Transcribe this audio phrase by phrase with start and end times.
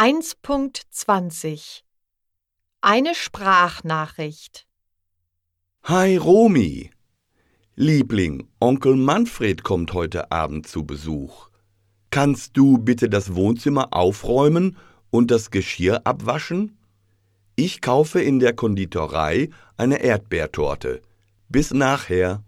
[0.00, 1.80] 1.20
[2.80, 4.68] Eine Sprachnachricht
[5.82, 6.92] Hi Romi.
[7.74, 11.48] Liebling, Onkel Manfred kommt heute Abend zu Besuch.
[12.10, 14.76] Kannst du bitte das Wohnzimmer aufräumen
[15.10, 16.78] und das Geschirr abwaschen?
[17.56, 21.02] Ich kaufe in der Konditorei eine Erdbeertorte.
[21.48, 22.44] Bis nachher.